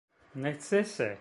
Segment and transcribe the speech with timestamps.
[0.33, 1.17] necese